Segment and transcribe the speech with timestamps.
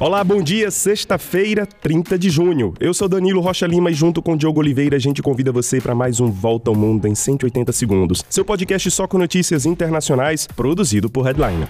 [0.00, 2.72] Olá, bom dia, sexta-feira, 30 de junho.
[2.78, 5.92] Eu sou Danilo Rocha Lima e junto com Diogo Oliveira a gente convida você para
[5.92, 8.24] mais um Volta ao Mundo em 180 segundos.
[8.30, 11.66] Seu podcast só com notícias internacionais, produzido por Headliner.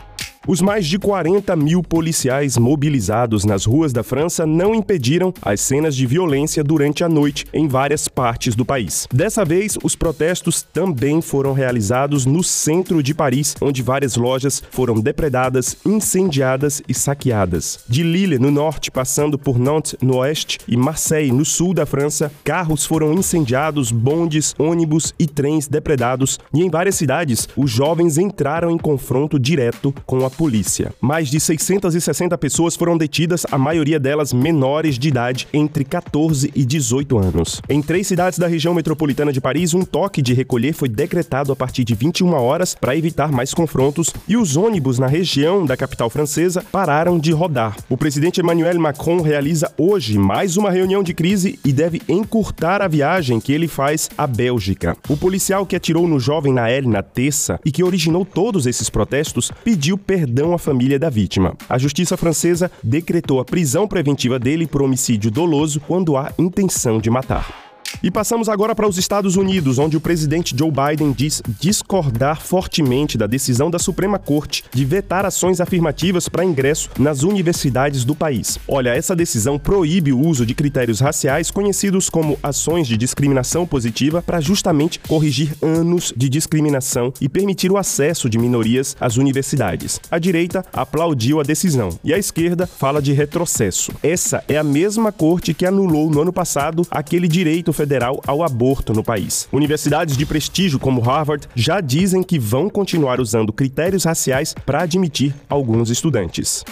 [0.51, 5.95] Os mais de 40 mil policiais mobilizados nas ruas da França não impediram as cenas
[5.95, 9.07] de violência durante a noite em várias partes do país.
[9.13, 14.99] Dessa vez, os protestos também foram realizados no centro de Paris, onde várias lojas foram
[14.99, 17.81] depredadas, incendiadas e saqueadas.
[17.87, 22.33] De Lille, no norte, passando por Nantes, no oeste, e Marseille, no sul da França,
[22.43, 28.71] carros foram incendiados, bondes, ônibus e trens depredados, e em várias cidades, os jovens entraram
[28.71, 30.95] em confronto direto com a polícia.
[31.01, 36.65] Mais de 660 pessoas foram detidas, a maioria delas menores de idade, entre 14 e
[36.65, 37.61] 18 anos.
[37.69, 41.57] Em três cidades da região metropolitana de Paris, um toque de recolher foi decretado a
[41.57, 46.09] partir de 21 horas para evitar mais confrontos e os ônibus na região da capital
[46.09, 47.77] francesa pararam de rodar.
[47.89, 52.87] O presidente Emmanuel Macron realiza hoje mais uma reunião de crise e deve encurtar a
[52.87, 54.97] viagem que ele faz à Bélgica.
[55.09, 59.51] O policial que atirou no jovem Nael na terça e que originou todos esses protestos
[59.65, 61.57] pediu perdão perdão à família da vítima.
[61.69, 67.09] A justiça francesa decretou a prisão preventiva dele por homicídio doloso quando há intenção de
[67.09, 67.68] matar.
[68.01, 73.19] E passamos agora para os Estados Unidos, onde o presidente Joe Biden diz discordar fortemente
[73.19, 78.57] da decisão da Suprema Corte de vetar ações afirmativas para ingresso nas universidades do país.
[78.69, 84.23] Olha, essa decisão proíbe o uso de critérios raciais conhecidos como ações de discriminação positiva
[84.23, 90.01] para justamente corrigir anos de discriminação e permitir o acesso de minorias às universidades.
[90.09, 93.91] A direita aplaudiu a decisão e a esquerda fala de retrocesso.
[94.05, 97.88] Essa é a mesma corte que anulou no ano passado aquele direito federal
[98.27, 99.49] ao aborto no país.
[99.53, 105.35] Universidades de prestígio como Harvard já dizem que vão continuar usando critérios raciais para admitir
[105.49, 106.65] alguns estudantes.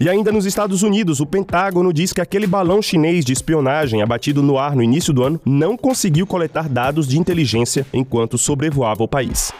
[0.00, 4.42] E ainda nos Estados Unidos, o Pentágono diz que aquele balão chinês de espionagem abatido
[4.42, 9.08] no ar no início do ano não conseguiu coletar dados de inteligência enquanto sobrevoava o
[9.08, 9.52] país.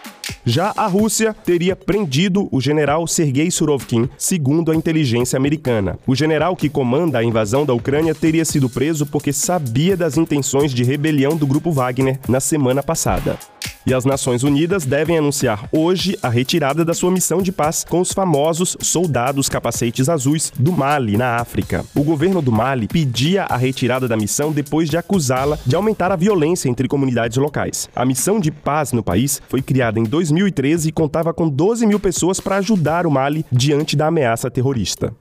[0.48, 5.98] Já a Rússia teria prendido o general Sergei Surovkin, segundo a inteligência americana.
[6.06, 10.72] O general que comanda a invasão da Ucrânia teria sido preso porque sabia das intenções
[10.72, 13.38] de rebelião do grupo Wagner na semana passada.
[13.88, 18.02] E as Nações Unidas devem anunciar hoje a retirada da sua missão de paz com
[18.02, 21.82] os famosos soldados capacetes azuis do Mali, na África.
[21.94, 26.16] O governo do Mali pedia a retirada da missão depois de acusá-la de aumentar a
[26.16, 27.88] violência entre comunidades locais.
[27.96, 31.98] A missão de paz no país foi criada em 2013 e contava com 12 mil
[31.98, 35.14] pessoas para ajudar o Mali diante da ameaça terrorista.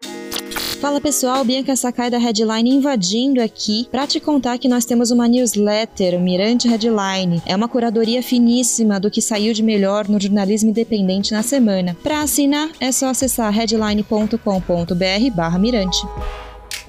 [0.80, 5.28] Fala pessoal, Bianca Sakai da Headline invadindo aqui para te contar que nós temos uma
[5.28, 7.42] newsletter, o Mirante Headline.
[7.48, 11.98] É uma curadoria finíssima do que saiu de melhor no jornalismo independente na semana.
[12.04, 15.98] Para assinar é só acessar headline.com.br/mirante.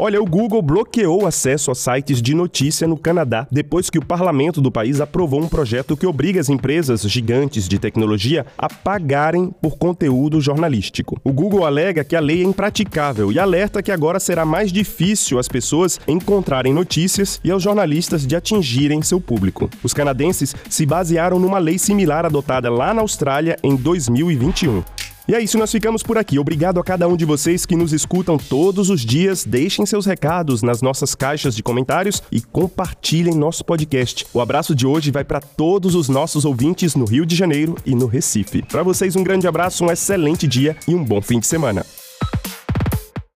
[0.00, 4.60] Olha, o Google bloqueou acesso a sites de notícia no Canadá depois que o parlamento
[4.60, 9.76] do país aprovou um projeto que obriga as empresas gigantes de tecnologia a pagarem por
[9.76, 11.20] conteúdo jornalístico.
[11.24, 15.36] O Google alega que a lei é impraticável e alerta que agora será mais difícil
[15.36, 19.68] as pessoas encontrarem notícias e aos jornalistas de atingirem seu público.
[19.82, 24.97] Os canadenses se basearam numa lei similar adotada lá na Austrália em 2021.
[25.28, 26.38] E é isso, nós ficamos por aqui.
[26.38, 29.44] Obrigado a cada um de vocês que nos escutam todos os dias.
[29.44, 34.26] Deixem seus recados nas nossas caixas de comentários e compartilhem nosso podcast.
[34.32, 37.94] O abraço de hoje vai para todos os nossos ouvintes no Rio de Janeiro e
[37.94, 38.62] no Recife.
[38.62, 41.84] Para vocês, um grande abraço, um excelente dia e um bom fim de semana.